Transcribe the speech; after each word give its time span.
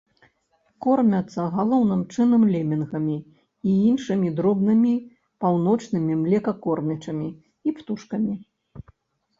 Кормяцца 0.83 1.41
галоўным 1.57 2.01
чынам 2.15 2.41
лемінгамі 2.55 3.17
і 3.17 3.69
іншымі 3.91 4.33
дробнымі 4.41 4.93
паўночнымі 5.47 6.13
млекакормячымі 6.25 7.29
і 7.37 7.69
птушкамі. 7.81 8.35